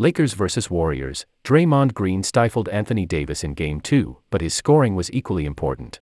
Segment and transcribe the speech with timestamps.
[0.00, 0.70] Lakers vs.
[0.70, 6.00] Warriors, Draymond Green stifled Anthony Davis in Game 2, but his scoring was equally important.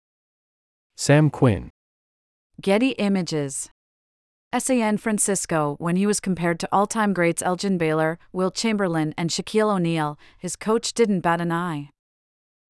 [0.96, 1.70] Sam Quinn.
[2.62, 3.68] Getty Images.
[4.56, 9.28] San Francisco, when he was compared to all time greats Elgin Baylor, Wilt Chamberlain, and
[9.28, 11.90] Shaquille O'Neal, his coach didn't bat an eye.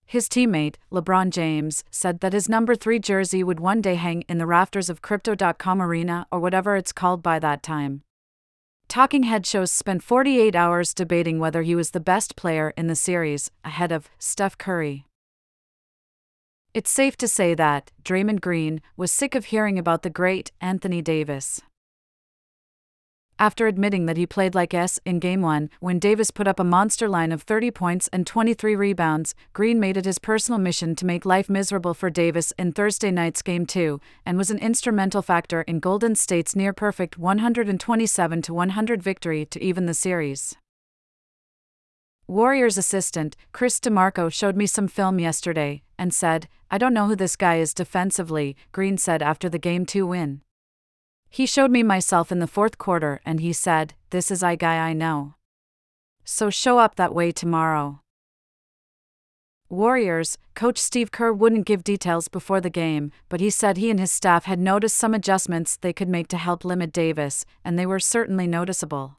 [0.07, 4.39] His teammate, LeBron James, said that his number 3 jersey would one day hang in
[4.39, 8.05] the rafters of Crypto.com Arena or whatever it's called by that time.
[8.91, 12.96] Talking Head shows spent 48 hours debating whether he was the best player in the
[12.96, 15.06] series, ahead of Steph Curry.
[16.74, 21.02] It's safe to say that Draymond Green was sick of hearing about the great Anthony
[21.02, 21.61] Davis.
[23.40, 26.64] After admitting that he played like S in Game 1, when Davis put up a
[26.64, 31.06] monster line of 30 points and 23 rebounds, Green made it his personal mission to
[31.06, 35.62] make life miserable for Davis in Thursday night's Game 2, and was an instrumental factor
[35.62, 40.54] in Golden State's near perfect 127 100 victory to even the series.
[42.27, 47.16] Warriors assistant, Chris DeMarco, showed me some film yesterday and said, I don't know who
[47.16, 50.42] this guy is defensively, Green said after the Game 2 win.
[51.31, 54.77] He showed me myself in the fourth quarter and he said, This is I guy
[54.77, 55.34] I know.
[56.25, 58.00] So show up that way tomorrow.
[59.69, 64.00] Warriors, coach Steve Kerr wouldn't give details before the game, but he said he and
[64.00, 67.87] his staff had noticed some adjustments they could make to help limit Davis, and they
[67.87, 69.19] were certainly noticeable.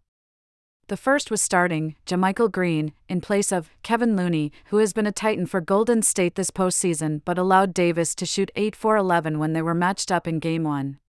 [0.90, 5.14] The first was starting JaMychal Green in place of Kevin Looney, who has been a
[5.14, 9.54] titan for Golden State this postseason but allowed Davis to shoot 8 4 11 when
[9.54, 11.00] they were matched up in Game 1.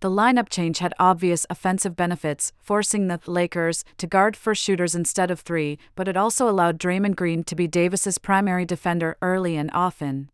[0.00, 5.30] The lineup change had obvious offensive benefits, forcing the Lakers to guard first shooters instead
[5.30, 9.70] of three, but it also allowed Draymond Green to be Davis's primary defender early and
[9.72, 10.28] often.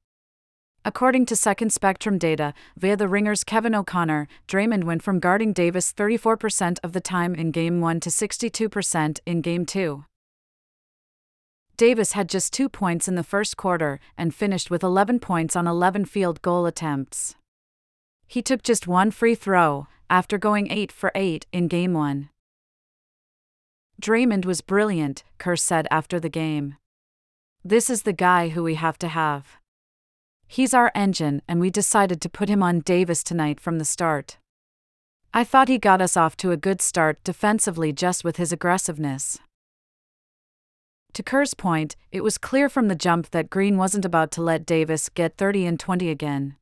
[0.85, 5.93] According to Second Spectrum data, via the Ringer's Kevin O'Connor, Draymond went from guarding Davis
[5.93, 10.05] 34% of the time in Game 1 to 62% in Game 2.
[11.77, 15.69] Davis had just two points in the first quarter and finished with 11 points on
[15.69, 17.37] 11 field goal attempts.
[18.33, 22.31] He took just one free throw, after going 8 for 8 in Game 1.
[24.01, 26.77] Draymond was brilliant, Kerr said after the game.
[27.63, 29.59] This is the guy who we have to have.
[30.49, 34.39] He's our engine, and we decided to put him on Davis tonight from the start.
[35.35, 39.41] I thought he got us off to a good start defensively just with his aggressiveness.
[41.13, 44.65] To Kerr's point, it was clear from the jump that Green wasn't about to let
[44.65, 46.57] Davis get 30 and 20 again.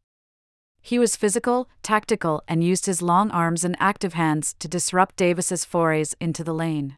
[0.82, 5.64] He was physical, tactical, and used his long arms and active hands to disrupt Davis's
[5.64, 6.96] forays into the lane.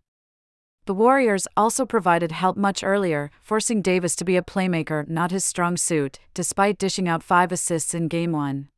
[0.85, 5.45] The Warriors also provided help much earlier, forcing Davis to be a playmaker, not his
[5.45, 8.69] strong suit, despite dishing out five assists in Game 1.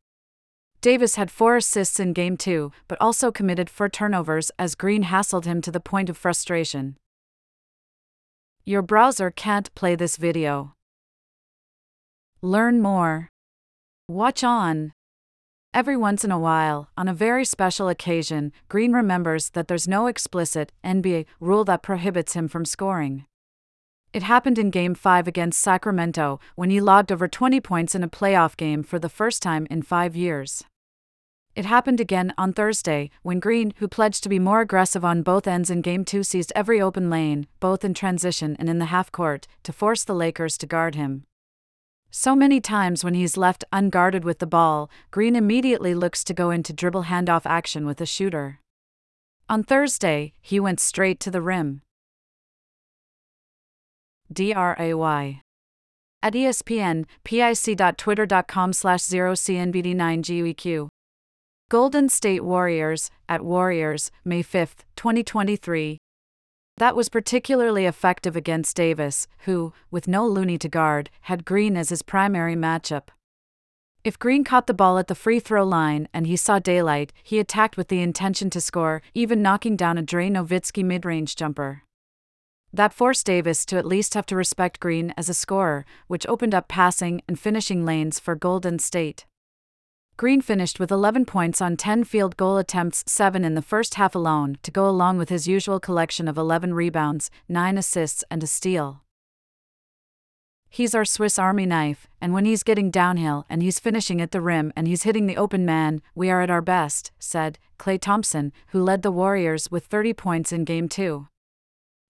[0.81, 5.45] Davis had four assists in Game 2, but also committed four turnovers as Green hassled
[5.45, 6.95] him to the point of frustration.
[8.65, 10.75] Your browser can't play this video.
[12.41, 13.29] Learn more.
[14.07, 14.93] Watch on.
[15.75, 20.07] Every once in a while, on a very special occasion, Green remembers that there's no
[20.07, 23.25] explicit NBA rule that prohibits him from scoring.
[24.13, 28.07] It happened in Game 5 against Sacramento when he logged over 20 points in a
[28.07, 30.63] playoff game for the first time in five years.
[31.57, 35.45] It happened again on Thursday when Green, who pledged to be more aggressive on both
[35.45, 39.11] ends in Game 2, seized every open lane, both in transition and in the half
[39.11, 41.25] court, to force the Lakers to guard him.
[42.17, 46.49] So many times when he's left unguarded with the ball, Green immediately looks to go
[46.49, 48.61] into dribble handoff action with a shooter.
[49.49, 51.81] On Thursday, he went straight to the rim.
[54.31, 55.41] DRAY.
[56.23, 60.87] At ESPN, pic.twitter.com slash 0cnbd9gueq.
[61.69, 65.97] Golden State Warriors, at Warriors, May 5, 2023.
[66.77, 71.89] That was particularly effective against Davis, who, with no Looney to guard, had Green as
[71.89, 73.09] his primary matchup.
[74.03, 77.39] If Green caught the ball at the free throw line and he saw daylight, he
[77.39, 81.83] attacked with the intention to score, even knocking down a Dre Nowitzki mid range jumper.
[82.73, 86.53] That forced Davis to at least have to respect Green as a scorer, which opened
[86.53, 89.25] up passing and finishing lanes for Golden State.
[90.17, 94.15] Green finished with 11 points on 10 field goal attempts, 7 in the first half
[94.15, 98.47] alone, to go along with his usual collection of 11 rebounds, 9 assists, and a
[98.47, 99.01] steal.
[100.69, 104.39] He's our Swiss Army knife, and when he's getting downhill and he's finishing at the
[104.39, 108.53] rim and he's hitting the open man, we are at our best, said Klay Thompson,
[108.67, 111.27] who led the Warriors with 30 points in Game 2.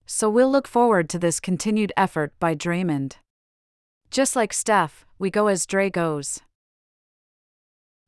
[0.05, 3.13] So we'll look forward to this continued effort by Draymond.
[4.11, 6.41] Just like Steph, we go as Dre goes.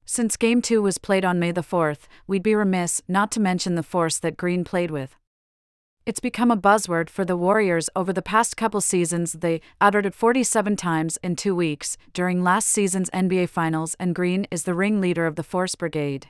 [0.10, 3.76] Since Game 2 was played on May the 4th, we'd be remiss not to mention
[3.76, 5.18] the force that Green played with.
[6.06, 9.34] It's become a buzzword for the Warriors over the past couple seasons.
[9.34, 14.48] They uttered it 47 times in two weeks during last season's NBA Finals, and Green
[14.50, 16.28] is the ringleader of the Force Brigade.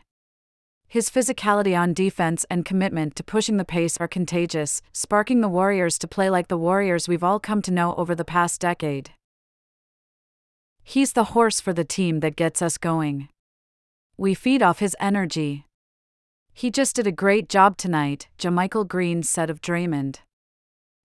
[0.87, 5.99] His physicality on defense and commitment to pushing the pace are contagious, sparking the Warriors
[5.99, 9.11] to play like the Warriors we've all come to know over the past decade.
[10.81, 13.29] He's the horse for the team that gets us going.
[14.19, 15.67] We feed off his energy.
[16.51, 20.21] He just did a great job tonight, JaMychal Green said of Draymond.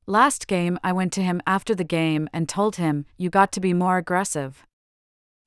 [0.06, 3.60] Last game, I went to him after the game and told him, You got to
[3.60, 4.64] be more aggressive.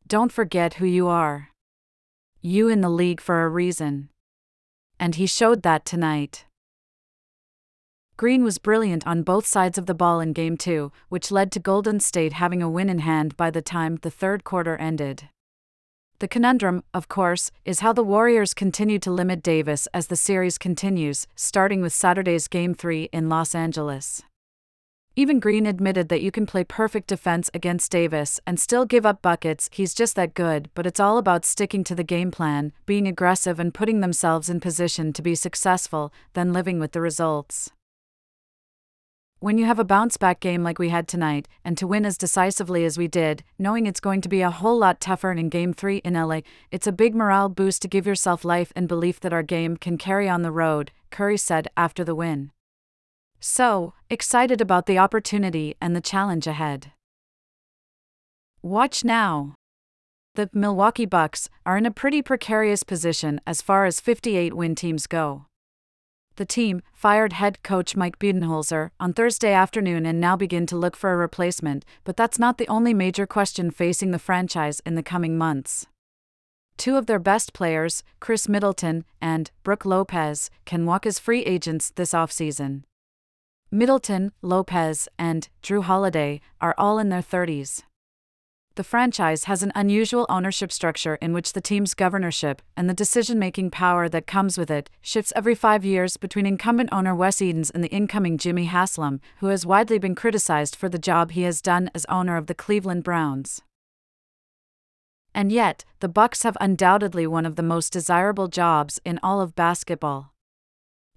[0.06, 1.50] Don't forget who you are.
[2.40, 4.10] You in the league for a reason.
[5.00, 6.46] And he showed that tonight.
[8.16, 11.60] Green was brilliant on both sides of the ball in Game 2, which led to
[11.60, 15.30] Golden State having a win in hand by the time the third quarter ended.
[16.20, 20.58] The conundrum, of course, is how the Warriors continue to limit Davis as the series
[20.58, 24.24] continues, starting with Saturday's Game 3 in Los Angeles.
[25.18, 29.22] Even Green admitted that you can play perfect defense against Davis and still give up
[29.22, 33.08] buckets, he's just that good, but it's all about sticking to the game plan, being
[33.10, 37.72] aggressive and putting themselves in position to be successful, then living with the results.
[39.40, 42.18] When you have a bounce back game like we had tonight, and to win as
[42.18, 45.74] decisively as we did, knowing it's going to be a whole lot tougher in Game
[45.74, 46.40] 3 in LA,
[46.72, 49.98] it's a big morale boost to give yourself life and belief that our game can
[49.98, 52.52] carry on the road, Curry said after the win.
[53.42, 56.94] So, excited about the opportunity and the challenge ahead.
[58.62, 59.54] Watch now.
[60.36, 65.08] The Milwaukee Bucks are in a pretty precarious position as far as 58 win teams
[65.08, 65.46] go.
[66.38, 70.98] The team fired head coach Mike Budenholzer on Thursday afternoon and now begin to look
[70.98, 75.04] for a replacement, but that's not the only major question facing the franchise in the
[75.04, 75.88] coming months.
[76.78, 81.92] Two of their best players, Khris Middleton and Brook Lopez, can walk as free agents
[81.96, 82.84] this offseason.
[83.72, 87.84] Middleton, Lopez, and Jrue Holiday are all in their 30s.
[88.76, 93.40] The franchise has an unusual ownership structure in which the team's governorship and the decision
[93.40, 97.70] making power that comes with it shifts every five years between incumbent owner Wes Edens
[97.70, 101.62] and the incoming Jimmy Haslam, who has widely been criticized for the job he has
[101.62, 103.62] done as owner of the Cleveland Browns.
[105.34, 109.56] And yet, the Bucks have undoubtedly one of the most desirable jobs in all of
[109.56, 110.34] basketball.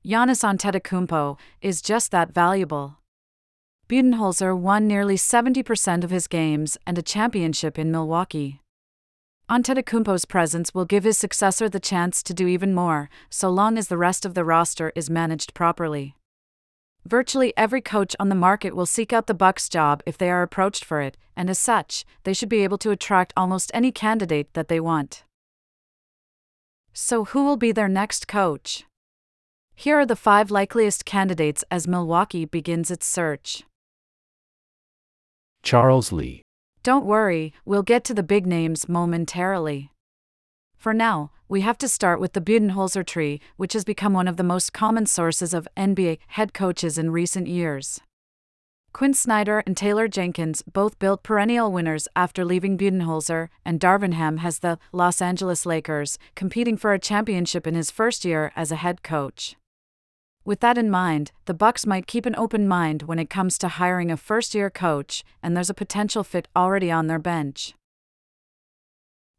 [0.06, 2.99] Giannis Antetokounmpo is just that valuable.
[3.88, 8.61] Budenholzer won nearly 70% of his games and a championship in Milwaukee.
[9.49, 13.88] Antetokounmpo's presence will give his successor the chance to do even more, so long as
[13.88, 16.14] the rest of the roster is managed properly.
[17.06, 20.43] Virtually every coach on the market will seek out the Bucks job if they are
[20.43, 24.52] approached for it, and as such, they should be able to attract almost any candidate
[24.52, 25.25] that they want.
[26.93, 28.84] So who will be their next coach?
[29.75, 33.64] Here are the five likeliest candidates as Milwaukee begins its search.
[35.62, 36.43] Charles Lee.
[36.82, 39.90] Don't worry, we'll get to the big names momentarily.
[40.76, 44.37] For now, we have to start with the Budenholzer tree, which has become one of
[44.37, 48.00] the most common sources of NBA head coaches in recent years.
[48.93, 54.38] Quin Snyder and Taylor Jenkins both built perennial winners after leaving Budenholzer, and Darvin Ham
[54.38, 58.76] has the Los Angeles Lakers competing for a championship in his first year as a
[58.76, 59.56] head coach.
[60.49, 63.69] With that in mind, the Bucks might keep an open mind when it comes to
[63.69, 67.75] hiring a first-year coach, and there's a potential fit already on their bench.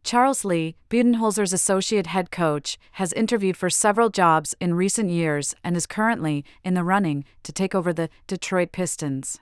[0.03, 5.75] Charles Lee, Budenholzer's associate head coach, has interviewed for several jobs in recent years and
[5.75, 9.39] is currently in the running to take over the Detroit Pistons.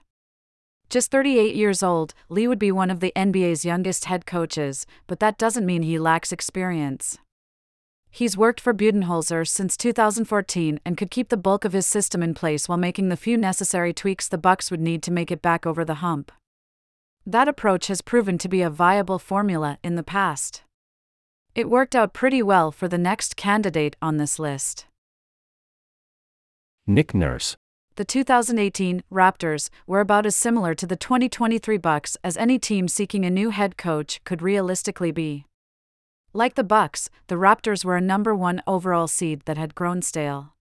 [0.88, 5.20] Just 38 years old, Lee would be one of the NBA's youngest head coaches, but
[5.20, 7.18] that doesn't mean he lacks experience.
[8.10, 12.34] He's worked for Budenholzer since 2014 and could keep the bulk of his system in
[12.34, 15.66] place while making the few necessary tweaks the Bucks would need to make it back
[15.66, 16.32] over the hump.
[17.26, 20.62] That approach has proven to be a viable formula in the past.
[21.54, 24.86] It worked out pretty well for the next candidate on this list.
[26.86, 27.56] Nick Nurse.
[27.96, 33.24] The 2018 Raptors were about as similar to the 2023 Bucks as any team seeking
[33.24, 35.47] a new head coach could realistically be.
[36.38, 40.54] Like the Bucks, the Raptors were a number 1 overall seed that had grown stale.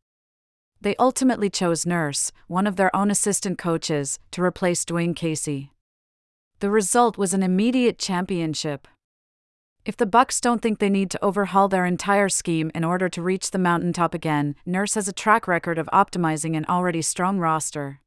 [0.81, 5.74] They ultimately chose Nurse, one of their own assistant coaches, to replace Dwane Casey.
[6.62, 8.88] The result was an immediate championship.
[9.86, 13.22] If the Bucks don't think they need to overhaul their entire scheme in order to
[13.22, 18.01] reach the mountaintop again, Nurse has a track record of optimizing an already strong roster.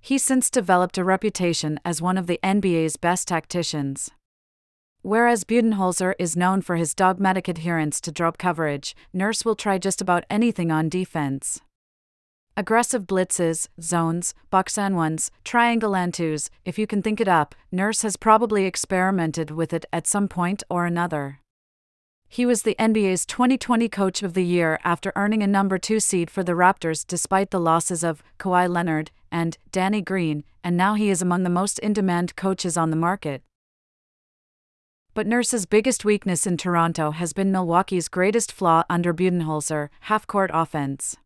[0.00, 4.10] He's since developed a reputation as one of the NBA's best tacticians.
[5.02, 10.00] Whereas Budenholzer is known for his dogmatic adherence to drop coverage, Nurse will try just
[10.00, 11.60] about anything on defense.
[12.56, 17.54] Aggressive blitzes, zones, box and ones, triangle and twos, if you can think it up,
[17.70, 21.38] Nurse has probably experimented with it at some point or another.
[22.26, 26.30] He was the NBA's 2020 Coach of the Year after earning a number 2 seed
[26.30, 31.08] for the Raptors despite the losses of Kawhi Leonard and Danny Green, and now he
[31.10, 33.42] is among the most in demand coaches on the market.
[35.18, 40.48] But Nurse's biggest weakness in Toronto has been Milwaukee's greatest flaw under Budenholzer half court
[40.54, 41.16] offense.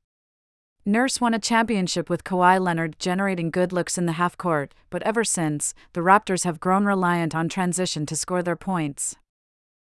[0.86, 5.02] Nurse won a championship with Kawhi Leonard generating good looks in the half court, but
[5.02, 9.16] ever since, the Raptors have grown reliant on transition to score their points.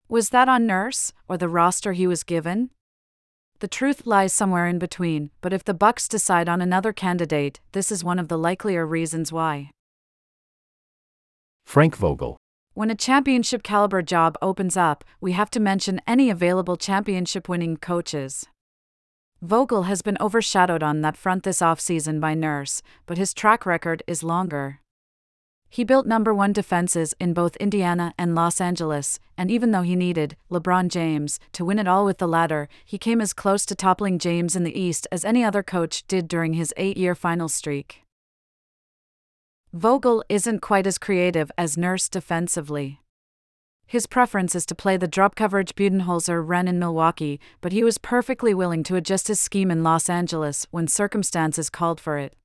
[0.09, 2.71] Was that on Nurse, or the roster he was given?
[3.59, 7.93] The truth lies somewhere in between, but if the Bucks decide on another candidate, this
[7.93, 9.71] is one of the likelier reasons why.
[11.67, 12.39] Frank Vogel.
[12.75, 17.77] When a championship caliber job opens up, we have to mention any available championship winning
[17.77, 18.47] coaches.
[19.43, 24.03] Vogel has been overshadowed on that front this offseason by Nurse, but his track record
[24.07, 24.81] is longer.
[25.69, 29.95] He built number one defenses in both Indiana and Los Angeles, and even though he
[29.95, 33.75] needed LeBron James to win it all with the latter, he came as close to
[33.75, 37.51] toppling James in the East as any other coach did during his eight year final
[37.51, 38.02] streak.
[39.75, 43.01] Vogel isn't quite as creative as Nurse defensively.
[43.87, 47.97] His preference is to play the drop coverage Budenholzer ran in Milwaukee, but he was
[47.97, 52.37] perfectly willing to adjust his scheme in Los Angeles when circumstances called for it.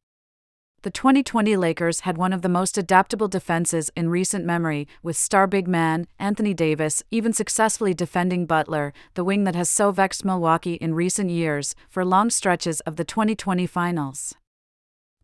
[0.83, 5.47] The 2020 Lakers had one of the most adaptable defenses in recent memory, with star
[5.47, 10.75] big man Anthony Davis even successfully defending Butler, the wing that has so vexed Milwaukee
[10.75, 14.33] in recent years, for long stretches of the 2020 finals.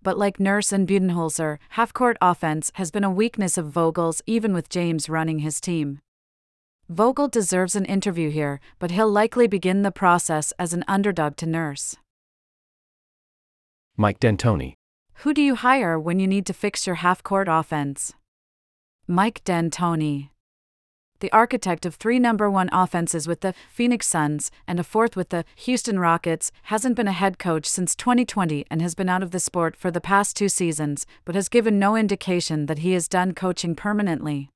[0.03, 4.53] But like Nurse and Budenholzer, half court offense has been a weakness of Vogel's even
[4.53, 5.99] with James running his team.
[6.89, 11.45] Vogel deserves an interview here, but he'll likely begin the process as an underdog to
[11.45, 11.95] Nurse.
[13.95, 14.73] Mike D'Antoni.
[15.23, 18.13] Who do you hire when you need to fix your half court offense?
[19.07, 20.32] Mike D'Antoni.
[21.19, 25.29] The architect of three number one offenses with the Phoenix Suns and a fourth with
[25.29, 29.31] the Houston Rockets hasn't been a head coach since 2020 and has been out of
[29.31, 33.07] the sport for the past two seasons, but has given no indication that he is
[33.07, 34.49] done coaching permanently.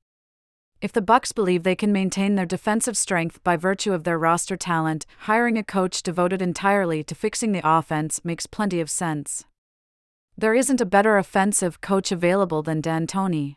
[0.80, 4.56] If the Bucks believe they can maintain their defensive strength by virtue of their roster
[4.56, 9.46] talent, hiring a coach devoted entirely to fixing the offense makes plenty of sense.
[10.38, 13.56] There isn't a better offensive coach available than D'Antoni.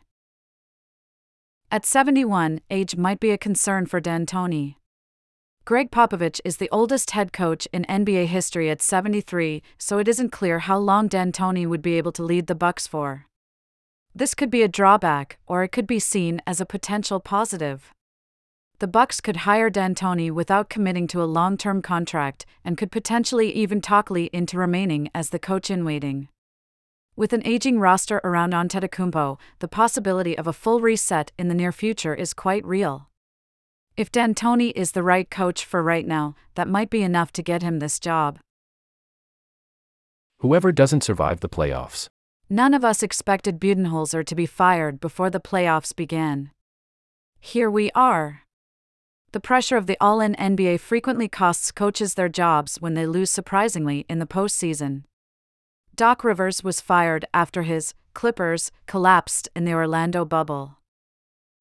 [1.73, 4.75] At 71, age might be a concern for D'Antoni.
[5.63, 10.33] Gregg Popovich is the oldest head coach in NBA history at 73, so it isn't
[10.33, 13.25] clear how long D'Antoni would be able to lead the Bucks for.
[14.13, 17.93] This could be a drawback, or it could be seen as a potential positive.
[18.79, 23.79] The Bucks could hire D'Antoni without committing to a long-term contract and could potentially even
[23.79, 26.27] talk Lee into remaining as the coach in waiting.
[27.21, 31.71] With an aging roster around Antetokounmpo, the possibility of a full reset in the near
[31.71, 33.09] future is quite real.
[33.95, 37.61] If D'Antoni is the right coach for right now, that might be enough to get
[37.61, 38.39] him this job.
[40.39, 42.07] Whoever doesn't survive the playoffs.
[42.49, 46.49] None of us expected Budenholzer to be fired before the playoffs began.
[47.39, 48.41] Here we are.
[49.31, 53.29] The pressure of the all in NBA frequently costs coaches their jobs when they lose
[53.29, 55.03] surprisingly in the postseason.
[56.01, 60.79] Doc Rivers was fired after his Clippers collapsed in the Orlando bubble.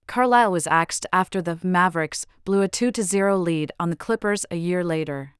[0.06, 4.56] Carlisle was axed after the Mavericks blew a 2 0 lead on the Clippers a
[4.56, 5.34] year later.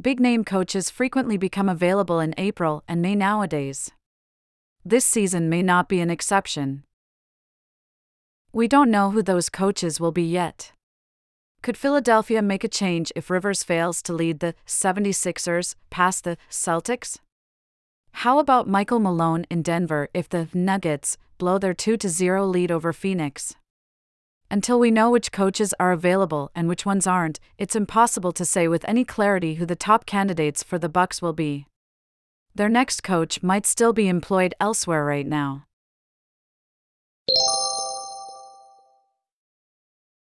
[0.00, 3.90] Big name coaches frequently become available in April and May nowadays.
[4.82, 6.84] This season may not be an exception.
[8.50, 10.72] We don't know who those coaches will be yet.
[11.60, 17.18] Could Philadelphia make a change if Rivers fails to lead the 76ers past the Celtics?
[18.20, 22.94] How about Michael Malone in Denver if the Nuggets blow their 2 0 lead over
[22.94, 23.56] Phoenix?
[24.50, 28.68] Until we know which coaches are available and which ones aren't, it's impossible to say
[28.68, 31.66] with any clarity who the top candidates for the Bucks will be.
[32.54, 35.65] Their next coach might still be employed elsewhere right now.